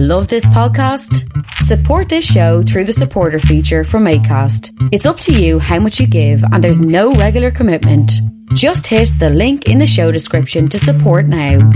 [0.00, 1.26] Love this podcast?
[1.54, 4.70] Support this show through the supporter feature from ACAST.
[4.92, 8.12] It's up to you how much you give, and there's no regular commitment.
[8.54, 11.68] Just hit the link in the show description to support now.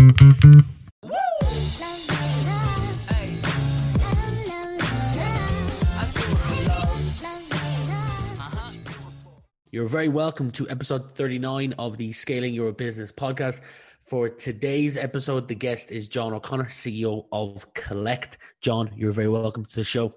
[9.73, 13.63] You're very welcome to episode 39 of the Scaling Your Business podcast.
[14.07, 18.37] For today's episode, the guest is John O'Connor, CEO of Collect.
[18.61, 20.15] John, you're very welcome to the show.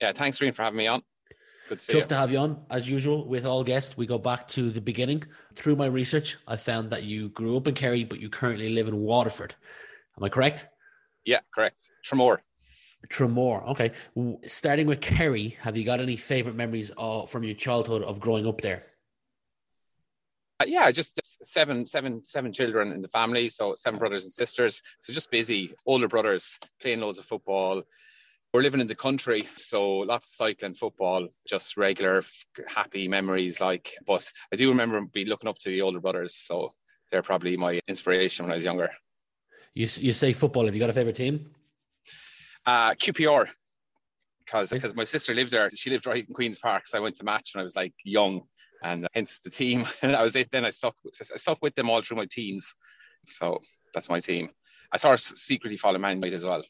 [0.00, 1.02] Yeah, thanks, Reen, for having me on.
[1.68, 2.64] Good to to have you on.
[2.70, 5.22] As usual, with all guests, we go back to the beginning.
[5.54, 8.88] Through my research, I found that you grew up in Kerry, but you currently live
[8.88, 9.54] in Waterford.
[10.16, 10.66] Am I correct?
[11.24, 11.90] Yeah, correct.
[12.04, 12.38] Tramore.
[13.08, 13.68] Tramore.
[13.68, 13.92] Okay.
[14.46, 18.46] Starting with Kerry, have you got any favorite memories uh, from your childhood of growing
[18.46, 18.86] up there?
[20.60, 23.48] Uh, yeah, just seven, seven, seven children in the family.
[23.48, 24.82] So seven brothers and sisters.
[24.98, 25.72] So just busy.
[25.86, 27.82] Older brothers playing loads of football.
[28.52, 32.24] We're living in the country, so lots of cycling, football, just regular
[32.66, 33.60] happy memories.
[33.60, 36.34] Like, but I do remember be looking up to the older brothers.
[36.34, 36.70] So
[37.10, 38.90] they're probably my inspiration when I was younger.
[39.74, 40.64] You you say football?
[40.64, 41.50] Have you got a favorite team?
[42.64, 43.48] Uh, QPR,
[44.48, 45.68] because because my sister lived there.
[45.70, 47.94] She lived right in Queens Park, so I went to match when I was like
[48.04, 48.42] young,
[48.82, 49.86] and hence the team.
[50.02, 50.50] And I was it.
[50.50, 52.74] Then I stuck I stuck with them all through my teens.
[53.26, 53.60] So
[53.92, 54.50] that's my team.
[54.90, 56.62] I sort of secretly follow Man United as well.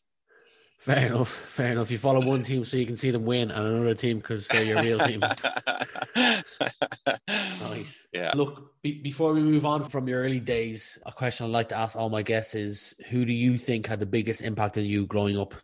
[0.78, 1.28] Fair enough.
[1.28, 1.90] Fair enough.
[1.90, 4.62] You follow one team so you can see them win, and another team because they're
[4.62, 5.20] your real team.
[7.28, 8.06] nice.
[8.12, 8.32] Yeah.
[8.34, 11.76] Look, be- before we move on from your early days, a question I'd like to
[11.76, 15.06] ask all my guests is: Who do you think had the biggest impact on you
[15.06, 15.54] growing up?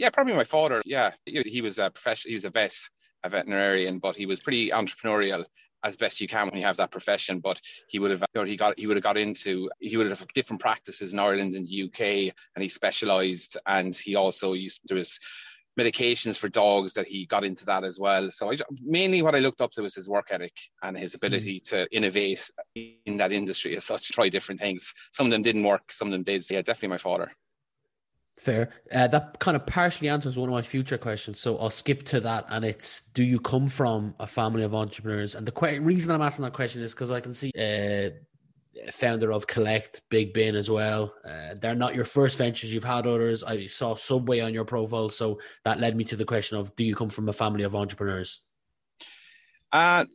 [0.00, 0.80] Yeah, probably my father.
[0.86, 2.30] Yeah, he was a professional.
[2.30, 2.74] He was a vet,
[3.22, 5.44] a veterinarian, but he was pretty entrepreneurial
[5.84, 7.40] as best you can when you have that profession.
[7.40, 10.62] But he would have, he got, he would have got into, he would have different
[10.62, 13.58] practices in Ireland and the UK, and he specialised.
[13.66, 15.20] And he also used there was
[15.78, 18.30] medications for dogs that he got into that as well.
[18.30, 21.60] So I, mainly what I looked up to was his work ethic and his ability
[21.60, 21.68] mm.
[21.68, 24.94] to innovate in that industry as such, try different things.
[25.12, 26.42] Some of them didn't work, some of them did.
[26.42, 27.30] So yeah, definitely my father.
[28.40, 28.70] Fair.
[28.90, 31.38] Uh, that kind of partially answers one of my future questions.
[31.38, 32.46] So I'll skip to that.
[32.48, 35.34] And it's Do you come from a family of entrepreneurs?
[35.34, 38.08] And the reason I'm asking that question is because I can see uh,
[38.92, 41.14] founder of Collect, Big Bin as well.
[41.22, 42.72] Uh, they're not your first ventures.
[42.72, 43.44] You've had others.
[43.44, 45.10] I saw Subway on your profile.
[45.10, 47.76] So that led me to the question of Do you come from a family of
[47.76, 48.40] entrepreneurs?
[49.70, 50.06] Uh,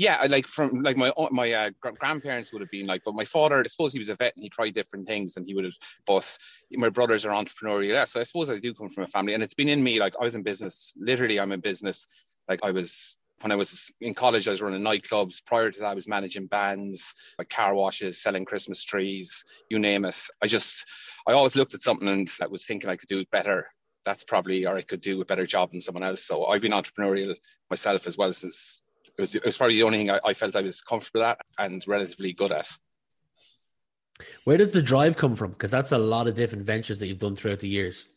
[0.00, 3.60] yeah, like from like my my uh, grandparents would have been like, but my father,
[3.60, 5.74] I suppose he was a vet and he tried different things and he would have.
[6.06, 6.38] But
[6.72, 8.04] my brothers are entrepreneurial, yeah.
[8.04, 10.00] So I suppose I do come from a family, and it's been in me.
[10.00, 10.94] Like I was in business.
[10.98, 12.06] Literally, I'm in business.
[12.48, 15.44] Like I was when I was in college, I was running nightclubs.
[15.44, 20.06] Prior to that, I was managing bands, like car washes, selling Christmas trees, you name
[20.06, 20.16] it.
[20.42, 20.86] I just,
[21.26, 23.66] I always looked at something and I was thinking I could do it better.
[24.04, 26.22] That's probably, or I could do a better job than someone else.
[26.22, 27.34] So I've been entrepreneurial
[27.70, 28.82] myself as well since
[29.20, 31.38] it was, it was probably the only thing I, I felt I was comfortable at
[31.58, 32.70] and relatively good at.
[34.44, 35.50] Where does the drive come from?
[35.50, 38.08] Because that's a lot of different ventures that you've done throughout the years.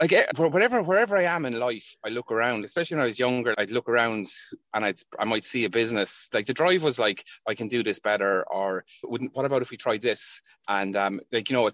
[0.00, 2.64] Like eh, wherever wherever I am in life, I look around.
[2.64, 4.26] Especially when I was younger, I'd look around
[4.74, 6.28] and I'd I might see a business.
[6.34, 9.34] Like the drive was like, I can do this better, or wouldn't.
[9.34, 10.40] What about if we tried this?
[10.68, 11.70] And um, like you know,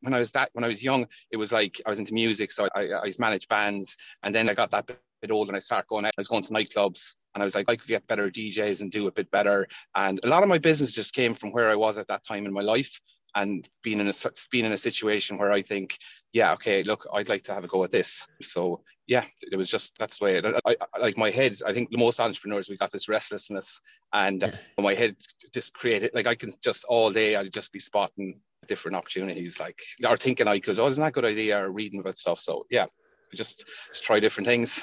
[0.00, 2.52] when I was that when I was young, it was like I was into music,
[2.52, 4.88] so I, I, I managed bands, and then I got that
[5.20, 6.12] bit older and I started going out.
[6.16, 8.90] I was going to nightclubs and I was like, I could get better DJs and
[8.90, 9.66] do a bit better.
[9.94, 12.46] And a lot of my business just came from where I was at that time
[12.46, 13.00] in my life
[13.34, 14.12] and being in a
[14.50, 15.98] being in a situation where I think,
[16.32, 18.26] yeah, okay, look, I'd like to have a go at this.
[18.42, 20.36] So yeah, it was just that's the way.
[20.38, 23.80] It, I, I, like my head, I think most entrepreneurs we got this restlessness,
[24.12, 25.16] and uh, my head
[25.52, 29.80] just created like I can just all day I'd just be spotting different opportunities, like
[30.06, 31.62] or thinking I could, oh, isn't that a good idea?
[31.62, 32.40] Or reading about stuff.
[32.40, 32.86] So yeah,
[33.34, 34.82] just just try different things.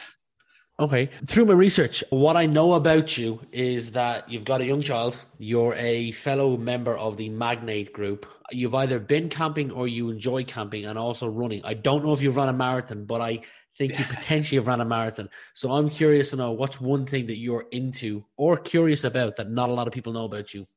[0.78, 1.09] Okay.
[1.25, 5.18] Through my research, what I know about you is that you've got a young child.
[5.38, 8.25] You're a fellow member of the Magnate Group.
[8.52, 11.62] You've either been camping or you enjoy camping and also running.
[11.63, 13.39] I don't know if you've run a marathon, but I
[13.77, 15.30] think you potentially have run a marathon.
[15.54, 19.50] So I'm curious to know what's one thing that you're into or curious about that
[19.50, 20.68] not a lot of people know about you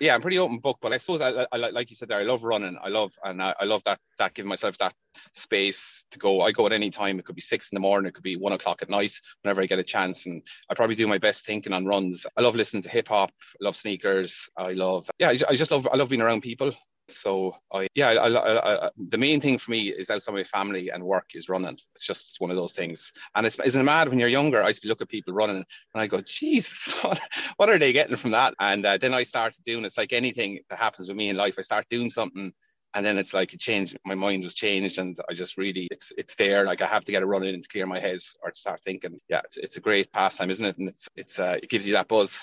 [0.00, 2.24] yeah, I'm pretty open book, but I suppose I, I, like you said there, I
[2.24, 2.76] love running.
[2.82, 4.94] I love and I, I, love that that giving myself that
[5.32, 6.42] space to go.
[6.42, 7.18] I go at any time.
[7.18, 9.12] It could be six in the morning, it could be one o'clock at night,
[9.42, 10.26] whenever I get a chance.
[10.26, 12.26] And I probably do my best thinking on runs.
[12.36, 13.30] I love listening to hip hop.
[13.60, 14.48] I love sneakers.
[14.56, 15.30] I love yeah.
[15.30, 16.72] I, I just love I love being around people.
[17.08, 21.04] So I, yeah, I, I, the main thing for me is outside my family and
[21.04, 21.78] work is running.
[21.94, 23.12] It's just one of those things.
[23.34, 24.62] And it's, isn't it mad when you're younger?
[24.62, 25.64] I used to look at people running and
[25.94, 27.20] I go, Jesus, what,
[27.56, 28.54] what are they getting from that?
[28.60, 31.56] And uh, then I started doing, it's like anything that happens with me in life.
[31.58, 32.52] I start doing something
[32.94, 36.12] and then it's like it changed my mind was changed and i just really it's
[36.16, 38.50] it's there like i have to get a run in to clear my head or
[38.50, 41.58] to start thinking yeah it's, it's a great pastime isn't it and it's it's uh,
[41.62, 42.42] it gives you that buzz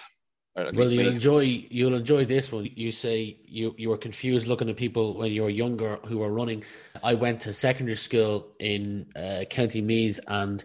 [0.55, 1.07] well, you'll me.
[1.07, 1.39] enjoy
[1.69, 2.69] you'll enjoy this one.
[2.75, 6.31] You say you you were confused looking at people when you were younger who were
[6.31, 6.63] running.
[7.03, 10.63] I went to secondary school in uh, County Meath, and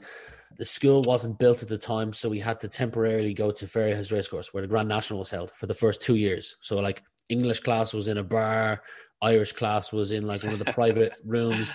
[0.59, 4.13] the school wasn't built at the time, so we had to temporarily go to Fairyhouse
[4.13, 6.57] Racecourse, where the Grand National was held for the first two years.
[6.61, 8.83] So, like English class was in a bar,
[9.23, 11.73] Irish class was in like one of the private rooms,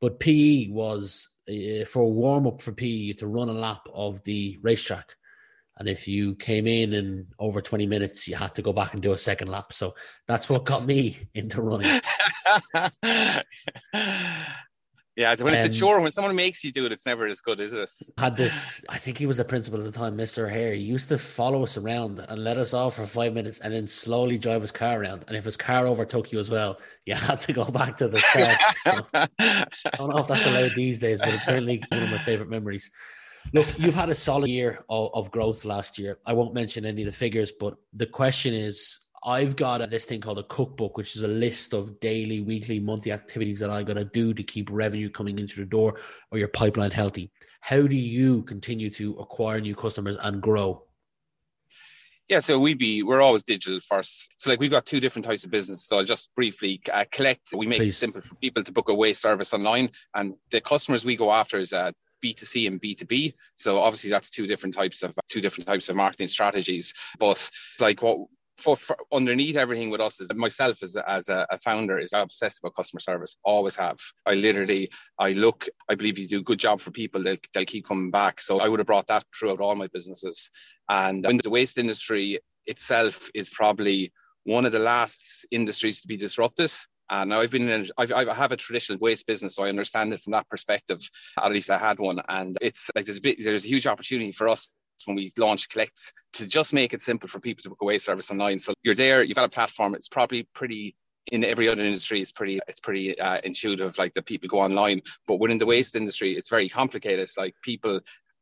[0.00, 4.22] but PE was uh, for a warm up for PE to run a lap of
[4.22, 5.16] the racetrack
[5.80, 9.02] and if you came in in over 20 minutes, you had to go back and
[9.02, 9.72] do a second lap.
[9.72, 9.94] So
[10.28, 11.88] that's what got me into running.
[15.16, 17.40] yeah, when it's um, a chore, when someone makes you do it, it's never as
[17.40, 17.88] good, is it?
[18.18, 20.50] Had this, I think he was the principal at the time, Mr.
[20.50, 20.74] Hare.
[20.74, 23.88] He used to follow us around and let us off for five minutes and then
[23.88, 25.24] slowly drive his car around.
[25.28, 28.18] And if his car overtook you as well, you had to go back to the
[28.18, 28.58] start.
[28.84, 32.18] So, I don't know if that's allowed these days, but it's certainly one of my
[32.18, 32.90] favorite memories.
[33.52, 36.18] Look, you've had a solid year of, of, growth last year.
[36.24, 40.06] I won't mention any of the figures, but the question is I've got a, this
[40.06, 43.82] thing called a cookbook, which is a list of daily, weekly, monthly activities that I
[43.82, 45.98] got to do to keep revenue coming into the door
[46.30, 47.30] or your pipeline healthy.
[47.60, 50.84] How do you continue to acquire new customers and grow?
[52.28, 54.34] Yeah, so we'd be we're always digital first.
[54.38, 55.84] So like we've got two different types of business.
[55.86, 57.52] So I'll just briefly uh, collect.
[57.54, 57.96] We make Please.
[57.96, 61.32] it simple for people to book a waste service online, and the customers we go
[61.32, 61.90] after is uh,
[62.24, 63.34] B2C and B2B.
[63.56, 66.94] So obviously that's two different types of two different types of marketing strategies.
[67.18, 68.28] But like what
[68.60, 72.60] for, for, underneath everything with us is myself as, as a, a, founder is obsessed
[72.60, 76.58] about customer service always have i literally i look i believe you do a good
[76.58, 79.60] job for people they'll, they'll keep coming back so i would have brought that throughout
[79.60, 80.50] all my businesses
[80.88, 84.12] and in the waste industry itself is probably
[84.44, 86.70] one of the last industries to be disrupted
[87.10, 90.20] now I've been in, I've, I have a traditional waste business, so I understand it
[90.20, 91.00] from that perspective.
[91.40, 94.32] At least I had one, and it's like there's a bit, there's a huge opportunity
[94.32, 94.72] for us
[95.06, 98.04] when we launch Collect to just make it simple for people to book a waste
[98.06, 98.58] service online.
[98.58, 99.94] So you're there, you've got a platform.
[99.94, 100.94] It's probably pretty
[101.32, 105.02] in every other industry it's pretty it's pretty uh, intuitive like the people go online
[105.26, 108.00] but within the waste industry it's very complicated it's like people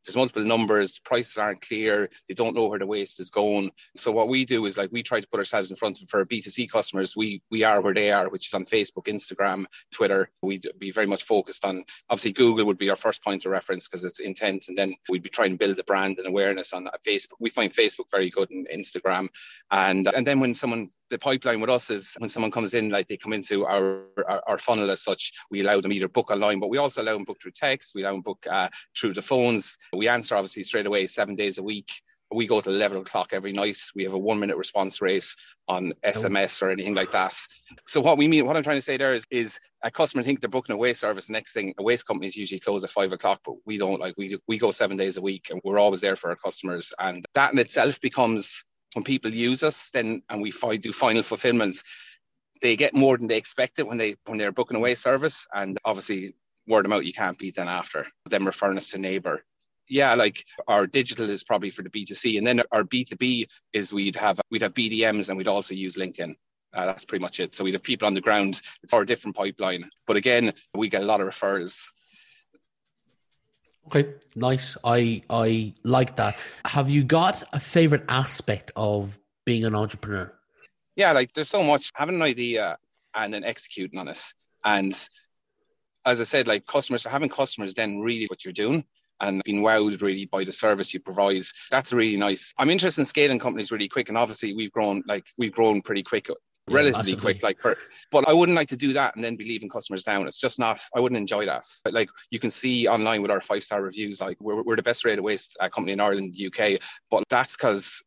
[0.09, 3.71] there's multiple numbers, prices aren't clear, they don't know where the waste is going.
[3.95, 6.25] So what we do is like we try to put ourselves in front of for
[6.25, 10.31] B2C customers, we we are where they are, which is on Facebook, Instagram, Twitter.
[10.43, 13.87] We'd be very much focused on obviously Google would be our first point of reference
[13.87, 16.87] because it's intent, and then we'd be trying to build a brand and awareness on
[16.87, 17.37] uh, Facebook.
[17.39, 19.29] We find Facebook very good and Instagram.
[19.71, 23.09] And and then when someone the pipeline with us is when someone comes in, like
[23.09, 26.61] they come into our, our, our funnel as such, we allow them either book online,
[26.61, 27.93] but we also allow them book through text.
[27.95, 28.69] We allow them book uh,
[28.99, 29.77] through the phones.
[29.93, 31.91] We answer obviously straight away, seven days a week
[32.33, 33.79] we go to 11 o'clock every night.
[33.95, 35.35] We have a one minute response rate
[35.67, 37.35] on SMS or anything like that.
[37.87, 40.41] So what we mean, what I'm trying to say there is, is a customer think
[40.41, 41.31] they're booking a waste service.
[41.31, 44.15] Next thing, a waste company is usually close at five o'clock, but we don't like
[44.19, 46.93] we we go seven days a week and we're always there for our customers.
[46.99, 51.82] And that in itself becomes when people use us, then and we do final fulfillments,
[52.61, 55.46] they get more than they expected when they when they're booking away service.
[55.52, 56.35] And obviously,
[56.67, 59.44] word of mouth you can't beat then after them referring us to neighbor.
[59.88, 64.17] Yeah, like our digital is probably for the B2C, and then our B2B is we'd
[64.17, 66.35] have we'd have BDMs and we'd also use LinkedIn.
[66.75, 67.55] Uh, that's pretty much it.
[67.55, 68.61] So we'd have people on the ground.
[68.82, 71.90] It's our different pipeline, but again, we get a lot of referrals.
[73.88, 74.76] Okay, nice.
[74.85, 76.37] I I like that.
[76.66, 80.30] Have you got a favorite aspect of being an entrepreneur?
[80.95, 82.76] Yeah, like there's so much having an idea
[83.14, 84.21] and then executing on it.
[84.62, 84.92] And
[86.04, 88.85] as I said, like customers having customers then really what you're doing
[89.21, 91.45] and being wowed really by the service you provide.
[91.71, 92.52] That's really nice.
[92.59, 96.02] I'm interested in scaling companies really quick, and obviously we've grown like we've grown pretty
[96.02, 96.28] quick
[96.71, 97.77] relatively quick like per,
[98.11, 100.27] but i wouldn't like to do that and then be leaving customers down.
[100.27, 101.65] It's just not i wouldn't enjoy that.
[101.85, 104.83] But like you can see online with our five star reviews like we're, we're the
[104.83, 108.03] best rated waste uh, company in ireland uk but that's because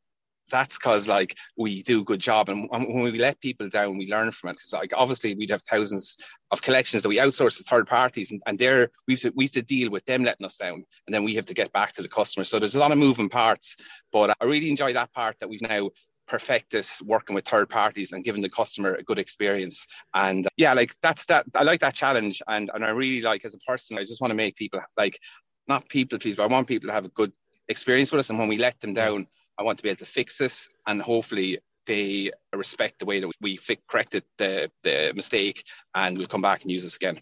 [0.52, 2.50] that's because like we do a good job.
[2.50, 4.54] And when we let people down we learn from it.
[4.54, 6.18] Because like obviously we'd have thousands
[6.52, 9.46] of collections that we outsource to third parties and, and they're we have, to, we
[9.46, 11.94] have to deal with them letting us down and then we have to get back
[11.94, 12.44] to the customer.
[12.44, 13.78] So there's a lot of moving parts
[14.12, 15.90] but i really enjoy that part that we've now
[16.32, 19.86] perfect this working with third parties and giving the customer a good experience.
[20.14, 21.46] And uh, yeah, like that's that.
[21.54, 24.32] I like that challenge, and and I really like as a person, I just want
[24.32, 25.20] to make people like
[25.68, 27.34] not people please, but I want people to have a good
[27.68, 28.30] experience with us.
[28.30, 29.28] And when we let them down,
[29.60, 33.32] I want to be able to fix this, and hopefully they respect the way that
[33.42, 33.60] we
[33.90, 35.64] corrected the, the mistake
[35.96, 37.20] and we'll come back and use this again.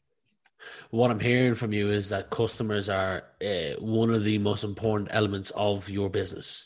[0.90, 5.10] What I'm hearing from you is that customers are uh, one of the most important
[5.14, 6.66] elements of your business.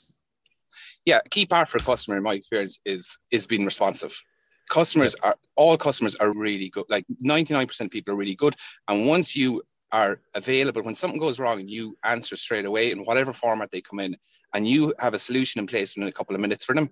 [1.05, 4.17] Yeah, key part for a customer, in my experience, is is being responsive.
[4.69, 6.85] Customers are all customers are really good.
[6.89, 8.55] Like 99% of people are really good,
[8.87, 9.61] and once you
[9.93, 13.79] are available when something goes wrong and you answer straight away in whatever format they
[13.79, 14.17] come in
[14.53, 16.89] and you have a solution in place within a couple of minutes for them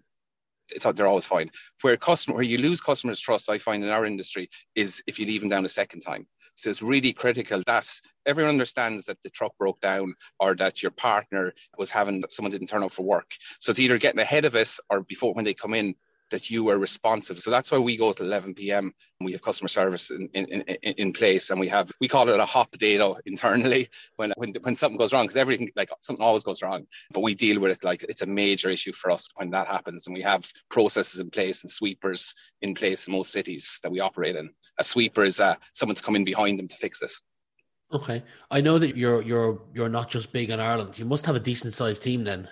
[0.69, 1.49] it's they're always fine
[1.81, 5.25] where customer where you lose customers trust i find in our industry is if you
[5.25, 7.87] leave them down a second time so it's really critical that
[8.25, 12.51] everyone understands that the truck broke down or that your partner was having that someone
[12.51, 15.45] didn't turn up for work so it's either getting ahead of us or before when
[15.45, 15.95] they come in
[16.31, 17.39] that you are responsive.
[17.39, 18.93] So that's why we go to 11 p.m.
[19.19, 22.39] we have customer service in, in, in, in place, and we have we call it
[22.39, 26.43] a hot potato internally when when when something goes wrong because everything like something always
[26.43, 29.51] goes wrong, but we deal with it like it's a major issue for us when
[29.51, 33.79] that happens, and we have processes in place and sweepers in place in most cities
[33.83, 34.49] that we operate in.
[34.81, 37.21] A sweeper is uh, someone to come in behind them to fix this.
[37.93, 40.97] Okay, I know that you're you're you're not just big in Ireland.
[40.97, 42.49] You must have a decent sized team then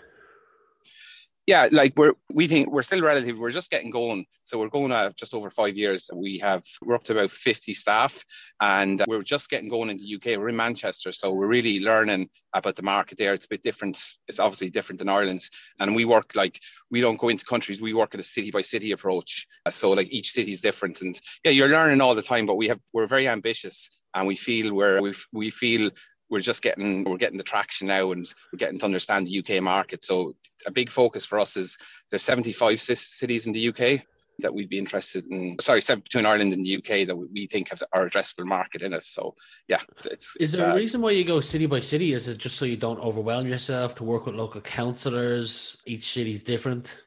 [1.50, 3.40] yeah, like we're we think we're still relative.
[3.40, 6.08] We're just getting going, so we're going at just over five years.
[6.14, 8.24] We have we're up to about fifty staff,
[8.62, 10.38] and we're just getting going in the UK.
[10.38, 13.34] We're in Manchester, so we're really learning about the market there.
[13.34, 14.00] It's a bit different.
[14.28, 15.42] It's obviously different than Ireland,
[15.80, 16.60] and we work like
[16.92, 17.82] we don't go into countries.
[17.82, 19.48] We work at a city by city approach.
[19.72, 22.46] So like each city is different, and yeah, you're learning all the time.
[22.46, 25.90] But we have we're very ambitious, and we feel we're we we feel
[26.30, 29.62] we're just getting we're getting the traction now and we're getting to understand the UK
[29.62, 30.04] market.
[30.04, 31.78] So a big focus for us is
[32.10, 34.04] there's 75 cities in the UK
[34.40, 35.58] that we'd be interested in.
[35.60, 39.04] Sorry, between Ireland and the UK that we think have our addressable market in it.
[39.04, 39.36] So
[39.68, 40.36] yeah, it's.
[40.38, 42.14] Is it's, there uh, a reason why you go city by city?
[42.14, 45.78] Is it just so you don't overwhelm yourself to work with local councillors?
[45.86, 47.04] Each city's different.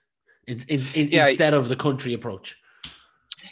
[0.46, 2.56] In, in, in, yeah, instead of the country approach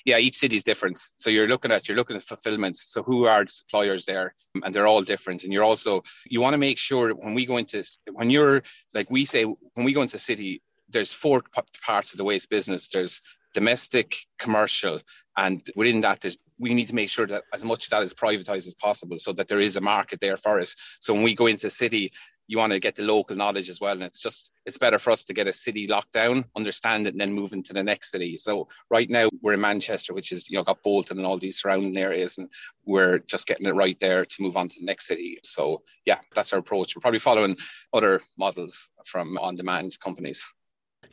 [0.05, 0.99] yeah, each city is different.
[1.19, 2.77] So you're looking at you're looking at fulfillment.
[2.77, 5.45] So who are the suppliers there, and they're all different.
[5.45, 8.63] And you're also you want to make sure when we go into when you're
[8.95, 11.43] like we say when we go into the city, there's four
[11.85, 12.89] parts of the waste business.
[12.89, 13.23] There's
[13.55, 15.01] domestic, commercial,
[15.37, 18.13] and within that, there's we need to make sure that as much of that is
[18.13, 20.75] privatized as possible, so that there is a market there for us.
[21.01, 22.13] So when we go into the city,
[22.51, 23.93] you want to get the local knowledge as well.
[23.93, 27.15] And it's just, it's better for us to get a city locked down, understand it,
[27.15, 28.37] and then move into the next city.
[28.37, 31.61] So right now we're in Manchester, which is, you know, got Bolton and all these
[31.61, 32.39] surrounding areas.
[32.39, 32.49] And
[32.85, 35.39] we're just getting it right there to move on to the next city.
[35.45, 36.97] So yeah, that's our approach.
[36.97, 37.57] We're probably following
[37.93, 40.45] other models from on demand companies.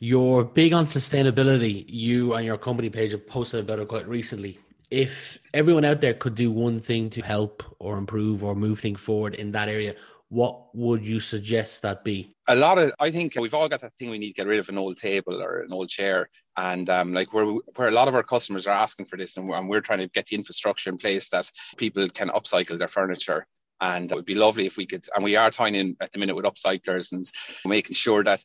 [0.00, 1.84] You're big on sustainability.
[1.86, 4.58] You and your company page have posted about it quite recently.
[4.90, 8.98] If everyone out there could do one thing to help or improve or move things
[8.98, 9.94] forward in that area,
[10.30, 12.34] what would you suggest that be?
[12.48, 14.58] A lot of, I think we've all got that thing we need to get rid
[14.58, 18.08] of an old table or an old chair, and um, like where where a lot
[18.08, 20.36] of our customers are asking for this, and we're, and we're trying to get the
[20.36, 23.46] infrastructure in place that people can upcycle their furniture.
[23.80, 26.18] And it would be lovely if we could, and we are tying in at the
[26.18, 27.24] minute with upcyclers and
[27.64, 28.42] making sure that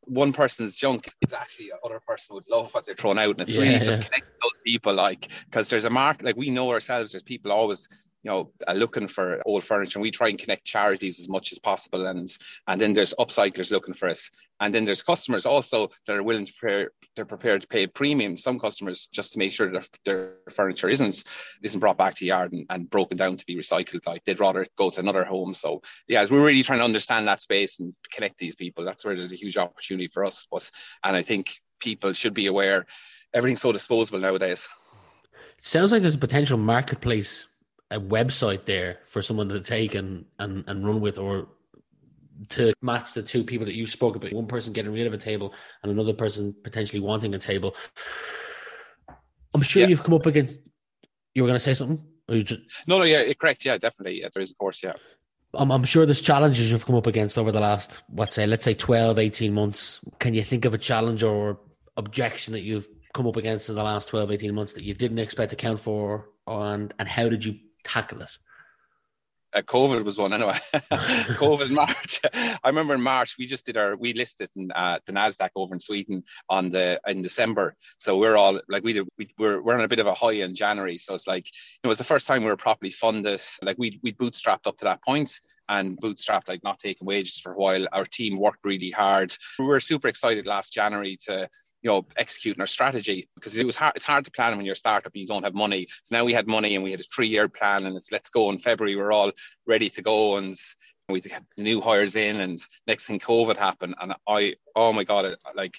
[0.00, 3.30] one person's junk is actually another person would love what they're throwing out.
[3.30, 6.50] And it's yeah, really just connecting those people, like, because there's a market, like we
[6.50, 7.88] know ourselves, there's people always
[8.24, 9.98] you know, uh, looking for old furniture.
[9.98, 12.06] And we try and connect charities as much as possible.
[12.06, 12.28] And
[12.66, 14.30] and then there's upcyclers looking for us.
[14.60, 17.88] And then there's customers also that are willing to prepare, they're prepared to pay a
[17.88, 18.36] premium.
[18.38, 21.24] Some customers just to make sure that their furniture isn't
[21.62, 24.06] isn't brought back to the yard and, and broken down to be recycled.
[24.06, 25.52] Like they'd rather go to another home.
[25.52, 28.84] So yeah, we're really trying to understand that space and connect these people.
[28.84, 30.46] That's where there's a huge opportunity for us.
[30.50, 30.70] But
[31.04, 32.86] and I think people should be aware
[33.34, 34.68] everything's so disposable nowadays.
[35.60, 37.48] Sounds like there's a potential marketplace
[37.94, 41.48] a website there for someone to take and, and, and run with or
[42.48, 45.18] to match the two people that you spoke about one person getting rid of a
[45.18, 47.74] table and another person potentially wanting a table.
[49.54, 49.88] I'm sure yeah.
[49.88, 50.58] you've come up against
[51.34, 52.02] you were going to say something?
[52.30, 52.60] Just...
[52.86, 53.64] no no yeah correct.
[53.64, 54.20] Yeah definitely.
[54.20, 54.94] Yeah there is of course yeah.
[55.54, 58.64] I'm, I'm sure there's challenges you've come up against over the last what say let's
[58.64, 60.00] say 12 18 months.
[60.18, 61.60] Can you think of a challenge or
[61.96, 65.18] objection that you've come up against in the last 12 18 months that you didn't
[65.18, 66.30] expect to count for?
[66.46, 68.38] And and how did you tackle it?
[69.54, 70.58] Uh, COVID was one anyway.
[70.74, 72.20] COVID March.
[72.34, 75.74] I remember in March we just did our we listed in uh, the Nasdaq over
[75.74, 77.76] in Sweden on the in December.
[77.96, 80.32] So we're all like we did, we we're we're on a bit of a high
[80.32, 80.98] in January.
[80.98, 81.46] So it's like
[81.82, 83.40] it was the first time we were properly funded.
[83.62, 85.38] Like we we bootstrapped up to that point
[85.68, 87.86] and bootstrapped like not taking wages for a while.
[87.92, 89.36] Our team worked really hard.
[89.60, 91.48] We were super excited last January to
[91.84, 94.72] you know executing our strategy because it was hard it's hard to plan when you're
[94.72, 96.98] a startup and you don't have money so now we had money and we had
[96.98, 99.30] a three year plan and it's let's go in february we're all
[99.66, 100.56] ready to go and
[101.08, 105.36] we had new hires in, and next thing COVID happened, and I, oh my god,
[105.54, 105.78] like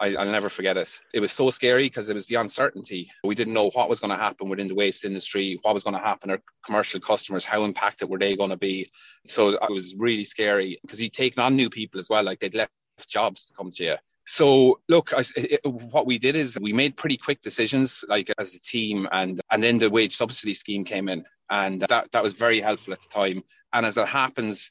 [0.00, 1.00] I, will never forget it.
[1.14, 3.10] It was so scary because it was the uncertainty.
[3.24, 5.96] We didn't know what was going to happen within the waste industry, what was going
[5.96, 6.30] to happen.
[6.30, 8.90] Our commercial customers, how impacted were they going to be?
[9.26, 12.40] So uh, it was really scary because you'd taken on new people as well, like
[12.40, 12.72] they'd left
[13.08, 13.96] jobs to come to you.
[14.26, 18.54] So look, I, it, what we did is we made pretty quick decisions, like as
[18.54, 22.32] a team, and and then the wage subsidy scheme came in, and that that was
[22.32, 23.44] very helpful at the time.
[23.72, 24.70] And as that happens,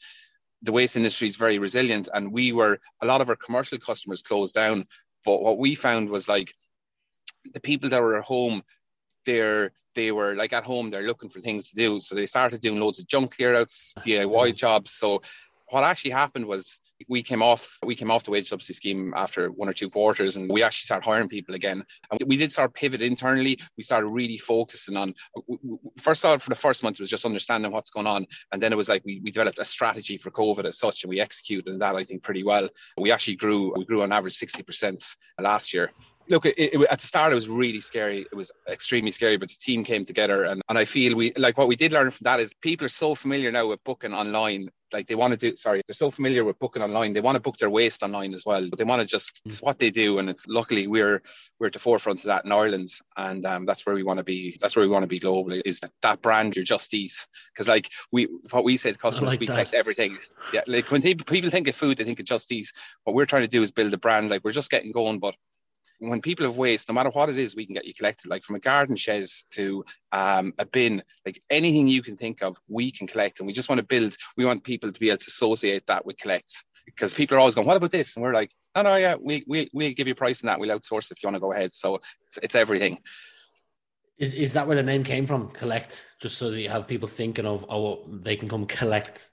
[0.62, 4.22] the waste industry is very resilient, and we were a lot of our commercial customers
[4.22, 4.88] closed down,
[5.24, 6.54] but what we found was like
[7.54, 8.62] the people that were at home,
[9.26, 12.60] they're they were like at home, they're looking for things to do, so they started
[12.60, 14.92] doing loads of junk clearouts, DIY jobs.
[14.92, 15.22] So
[15.70, 16.80] what actually happened was
[17.10, 20.36] we came off we came off the wage subsidy scheme after one or two quarters
[20.36, 24.08] and we actually started hiring people again and we did start pivot internally we started
[24.08, 25.14] really focusing on
[25.98, 28.62] first of all for the first month it was just understanding what's going on and
[28.62, 31.20] then it was like we, we developed a strategy for covid as such and we
[31.20, 35.74] executed that i think pretty well we actually grew we grew on average 60% last
[35.74, 35.92] year
[36.30, 38.22] look, it, it, at the start it was really scary.
[38.22, 41.58] It was extremely scary, but the team came together, and, and I feel we like
[41.58, 44.70] what we did learn from that is people are so familiar now with booking online.
[44.94, 47.14] Like they want to do, sorry, they're so familiar with booking online.
[47.14, 49.62] They want to book their waste online as well, but they want to just it's
[49.62, 51.22] what they do, and it's luckily we're
[51.60, 54.24] we're at the forefront of that in Ireland, and um, that's where we want to
[54.24, 54.58] be.
[54.62, 55.62] That's where we want to be globally.
[55.66, 57.28] Is that brand your Just Eat?
[57.54, 59.54] Because like we, what we say to customers, like we that.
[59.54, 60.18] collect everything.
[60.54, 62.72] Yeah, like when people think of food, they think of Just Eat.
[63.04, 64.30] What we're trying to do is build a brand.
[64.30, 65.36] Like we're just getting going, but
[66.00, 68.30] when people have waste, no matter what it is, we can get you collected.
[68.30, 72.58] Like from a garden shed to um, a bin, like anything you can think of,
[72.68, 73.40] we can collect.
[73.40, 74.16] And we just want to build.
[74.38, 77.56] We want people to be able to associate that with collects because people are always
[77.56, 80.14] going, "What about this?" And we're like, "No, no, yeah, we we we'll give you
[80.14, 80.60] a price on that.
[80.60, 83.00] We'll outsource if you want to go ahead." So it's, it's everything.
[84.18, 85.50] Is is that where the name came from?
[85.50, 89.30] Collect, just so that you have people thinking of, oh, they can come collect,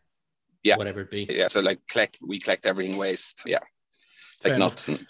[0.62, 1.26] yeah, whatever it be.
[1.30, 3.42] Yeah, so like collect, we collect everything waste.
[3.46, 3.60] Yeah,
[4.42, 5.06] like Fair nuts and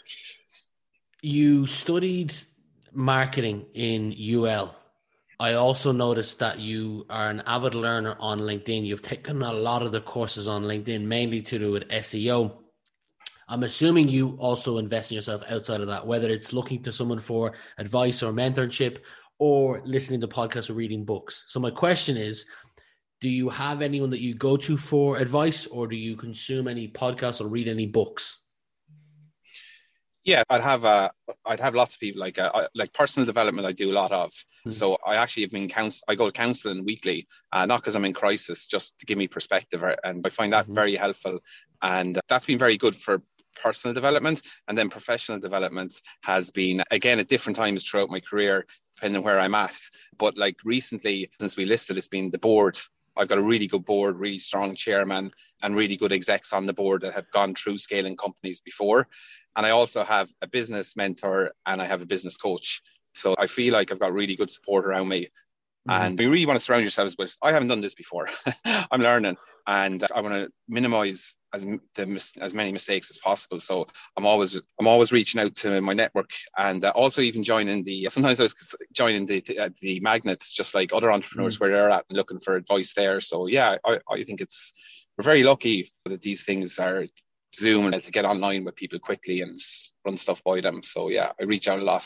[1.23, 2.35] you studied
[2.93, 4.75] marketing in UL.
[5.39, 8.85] I also noticed that you are an avid learner on LinkedIn.
[8.85, 12.59] You've taken a lot of the courses on LinkedIn, mainly to do with SEO.
[13.49, 17.19] I'm assuming you also invest in yourself outside of that, whether it's looking to someone
[17.21, 18.99] for advice or mentorship
[19.39, 21.45] or listening to podcasts or reading books.
[21.47, 22.47] So, my question is
[23.21, 26.89] Do you have anyone that you go to for advice or do you consume any
[26.89, 28.42] podcasts or read any books?
[30.25, 31.11] Yeah, I'd have uh,
[31.45, 33.67] I'd have lots of people like uh, like personal development.
[33.67, 34.31] I do a lot of.
[34.31, 34.71] Mm-hmm.
[34.71, 36.05] So I actually have been counsel.
[36.09, 39.27] I go to counselling weekly, uh, not because I'm in crisis, just to give me
[39.27, 40.75] perspective, uh, and I find that mm-hmm.
[40.75, 41.41] very helpful.
[41.83, 43.23] And that's been very good for
[43.61, 48.65] personal development, and then professional development has been again at different times throughout my career,
[48.95, 49.77] depending where I'm at.
[50.19, 52.79] But like recently, since we listed, it's been the board
[53.17, 55.33] I've got a really good board, really strong chairman,
[55.63, 59.09] and really good execs on the board that have gone through scaling companies before.
[59.57, 62.83] And I also have a business mentor and I have a business coach.
[63.13, 65.29] So I feel like I've got really good support around me.
[65.89, 66.05] Mm-hmm.
[66.05, 67.37] And we really want to surround yourselves with.
[67.43, 68.29] I haven't done this before.
[68.65, 69.37] I'm learning,
[69.67, 73.59] and I want to minimize as the, as many mistakes as possible.
[73.59, 77.83] So I'm always I'm always reaching out to my network, and uh, also even joining
[77.83, 78.07] the.
[78.11, 81.65] Sometimes I was joining the uh, the magnets, just like other entrepreneurs mm-hmm.
[81.65, 83.21] where they're at, and looking for advice there.
[83.21, 84.73] So yeah, I, I think it's
[85.19, 87.07] we're very lucky that these things are
[87.55, 89.59] Zoom and to get online with people quickly and
[90.05, 90.83] run stuff by them.
[90.83, 92.05] So yeah, I reach out a lot.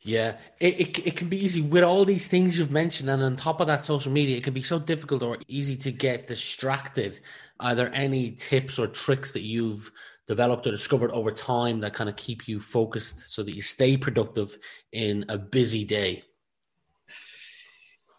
[0.00, 3.34] Yeah, it, it, it can be easy with all these things you've mentioned, and on
[3.34, 7.18] top of that, social media, it can be so difficult or easy to get distracted.
[7.58, 9.90] Are there any tips or tricks that you've
[10.28, 13.96] developed or discovered over time that kind of keep you focused so that you stay
[13.96, 14.56] productive
[14.92, 16.22] in a busy day?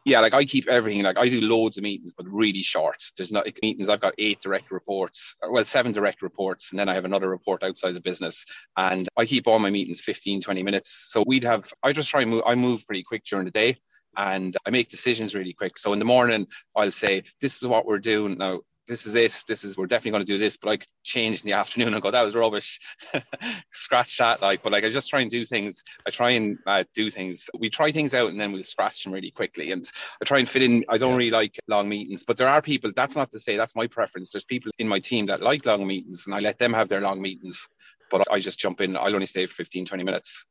[0.09, 1.03] Yeah, like I keep everything.
[1.03, 2.97] Like I do loads of meetings, but really short.
[3.15, 3.89] There's not like meetings.
[3.89, 7.63] I've got eight direct reports, well, seven direct reports, and then I have another report
[7.63, 8.45] outside the business.
[8.75, 11.07] And I keep all my meetings 15, 20 minutes.
[11.11, 11.71] So we'd have.
[11.83, 12.43] I just try and move.
[12.45, 13.77] I move pretty quick during the day
[14.17, 15.77] and I make decisions really quick.
[15.77, 19.45] So in the morning, I'll say, this is what we're doing now this is it.
[19.47, 20.57] This is we're definitely going to do this.
[20.57, 22.79] But I could change in the afternoon and go, that was rubbish.
[23.71, 24.41] scratch that.
[24.41, 25.83] Like, but like I just try and do things.
[26.05, 27.49] I try and uh, do things.
[27.57, 29.71] We try things out and then we'll scratch them really quickly.
[29.71, 29.89] And
[30.21, 30.83] I try and fit in.
[30.89, 32.91] I don't really like long meetings, but there are people.
[32.93, 34.31] That's not to say that's my preference.
[34.31, 37.01] There's people in my team that like long meetings, and I let them have their
[37.01, 37.69] long meetings.
[38.11, 38.97] But I just jump in.
[38.97, 40.45] I'll only stay for 15, 20 minutes.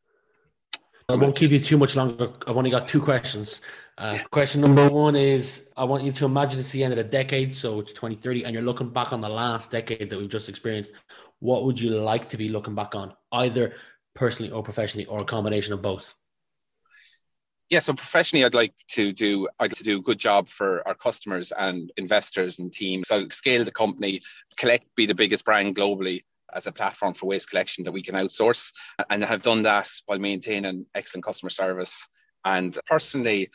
[1.09, 2.31] I won't keep you too much longer.
[2.47, 3.63] I've only got two questions.
[3.99, 7.05] Uh, question number one is I want you to imagine it's the end of the
[7.05, 10.49] decade, so it's 2030, and you're looking back on the last decade that we've just
[10.49, 10.93] experienced.
[11.41, 13.75] What would you like to be looking back on, either
[14.15, 16.15] personally or professionally, or a combination of both?
[17.71, 20.87] yeah, so professionally, I'd like to do I'd like to do a good job for
[20.89, 23.09] our customers and investors and teams.
[23.09, 24.23] So scale the company,
[24.57, 26.23] collect, be the biggest brand globally
[26.55, 28.73] as a platform for waste collection that we can outsource,
[29.11, 32.07] and have done that while maintaining excellent customer service.
[32.45, 33.51] And personally,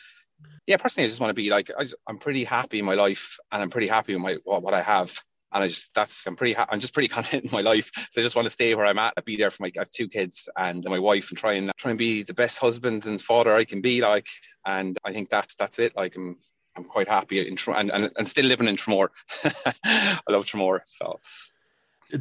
[0.67, 3.37] yeah, personally, I just want to be like I am pretty happy in my life,
[3.51, 5.19] and I'm pretty happy with my what, what I have
[5.53, 7.91] and I just that's I'm pretty ha- I'm just pretty content in my life.
[8.09, 9.13] So I just want to stay where I'm at.
[9.17, 11.71] I'd be there for my I have two kids and my wife, and try and
[11.77, 14.01] try and be the best husband and father I can be.
[14.01, 14.27] Like,
[14.65, 15.95] and I think that's that's it.
[15.95, 16.37] Like I'm
[16.75, 19.09] I'm quite happy in and, and, and still living in Tramore.
[19.83, 20.81] I love Tramore.
[20.85, 21.19] So.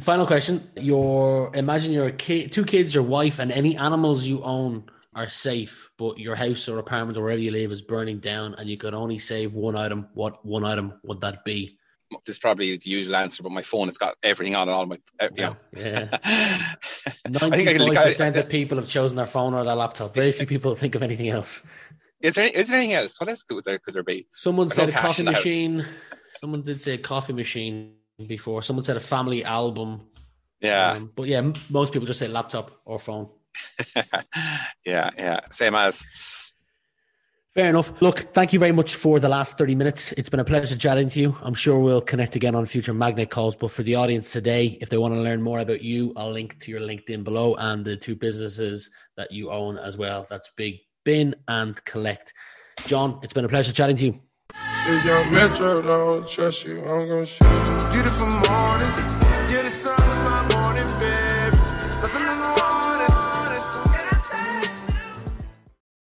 [0.01, 4.85] Final question: Your imagine your kid, two kids, your wife, and any animals you own
[5.15, 8.69] are safe, but your house or apartment or wherever you live is burning down, and
[8.69, 10.07] you could only save one item.
[10.13, 11.77] What one item would that be?
[12.25, 14.85] this is probably the usual answer, but my phone, it's got everything on and all
[14.85, 14.97] my
[15.35, 15.53] yeah.
[17.27, 20.13] Ninety-five percent of people have chosen their phone or their laptop.
[20.13, 21.65] Very few people think of anything else.
[22.21, 23.19] Is there is there anything else?
[23.19, 24.27] What else could there could there be?
[24.33, 25.85] Someone said a coffee machine.
[26.39, 27.95] Someone did say a coffee machine
[28.27, 28.61] before.
[28.61, 30.01] Someone said a family album.
[30.61, 33.29] Yeah, um, but yeah, most people just say laptop or phone.
[34.85, 36.05] yeah, yeah, same as.
[37.53, 38.01] Fair enough.
[38.01, 40.11] Look, thank you very much for the last 30 minutes.
[40.13, 41.37] It's been a pleasure chatting to you.
[41.43, 43.55] I'm sure we'll connect again on future Magnet calls.
[43.55, 46.59] But for the audience today, if they want to learn more about you, I'll link
[46.61, 50.25] to your LinkedIn below and the two businesses that you own as well.
[50.31, 52.33] That's Big Bin and Collect.
[52.87, 54.19] John, it's been a pleasure chatting to you.
[54.87, 57.43] If young Metro don't trust you, I'm gonna shoot.
[57.91, 59.13] Beautiful morning.